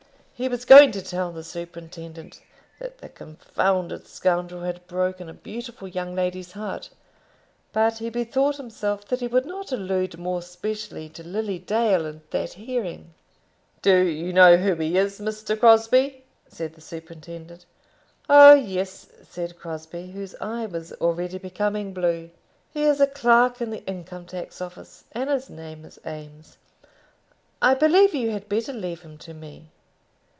He 0.33 0.47
was 0.49 0.65
going 0.65 0.91
to 0.93 1.03
tell 1.03 1.31
the 1.31 1.43
superintendent 1.43 2.41
that 2.79 2.97
the 2.97 3.09
confounded 3.09 4.07
scoundrel 4.07 4.63
had 4.63 4.87
broken 4.87 5.29
a 5.29 5.35
beautiful 5.35 5.87
young 5.87 6.15
lady's 6.15 6.53
heart; 6.53 6.89
but 7.71 7.99
he 7.99 8.09
bethought 8.09 8.57
himself 8.57 9.05
that 9.09 9.19
he 9.19 9.27
would 9.27 9.45
not 9.45 9.71
allude 9.71 10.17
more 10.17 10.41
specially 10.41 11.09
to 11.09 11.21
Lily 11.21 11.59
Dale 11.59 12.07
in 12.07 12.21
that 12.31 12.53
hearing. 12.53 13.13
"Do 13.83 13.97
you 13.99 14.33
know 14.33 14.57
who 14.57 14.73
he 14.73 14.97
is, 14.97 15.19
Mr. 15.19 15.55
Crosbie?" 15.59 16.23
said 16.47 16.73
the 16.73 16.81
superintendent. 16.81 17.67
"Oh, 18.27 18.55
yes," 18.55 19.09
said 19.29 19.59
Crosbie, 19.59 20.09
whose 20.09 20.33
eye 20.41 20.65
was 20.65 20.91
already 20.93 21.37
becoming 21.37 21.93
blue. 21.93 22.31
"He 22.73 22.81
is 22.81 22.99
a 22.99 23.05
clerk 23.05 23.61
in 23.61 23.69
the 23.69 23.85
Income 23.85 24.25
tax 24.25 24.59
Office, 24.59 25.03
and 25.11 25.29
his 25.29 25.51
name 25.51 25.85
is 25.85 25.99
Eames. 26.03 26.57
I 27.61 27.75
believe 27.75 28.15
you 28.15 28.31
had 28.31 28.49
better 28.49 28.73
leave 28.73 29.03
him 29.03 29.19
to 29.19 29.35
me." 29.35 29.67